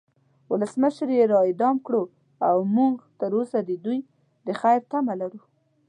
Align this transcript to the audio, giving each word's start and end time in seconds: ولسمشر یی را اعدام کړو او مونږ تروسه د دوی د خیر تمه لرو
ولسمشر 0.51 1.07
یی 1.17 1.25
را 1.31 1.39
اعدام 1.47 1.75
کړو 1.85 2.03
او 2.49 2.57
مونږ 2.75 2.95
تروسه 3.19 3.59
د 3.63 3.71
دوی 3.85 3.99
د 4.47 4.47
خیر 4.61 4.79
تمه 4.91 5.13
لرو 5.21 5.41